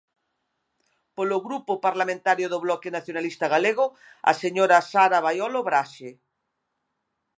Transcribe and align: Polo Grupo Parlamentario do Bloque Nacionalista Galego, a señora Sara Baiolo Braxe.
Polo 1.15 1.37
Grupo 1.47 1.73
Parlamentario 1.87 2.45
do 2.49 2.59
Bloque 2.65 2.93
Nacionalista 2.97 3.45
Galego, 3.55 3.85
a 4.31 4.33
señora 4.41 4.85
Sara 4.91 5.19
Baiolo 5.25 5.61
Braxe. 5.67 6.09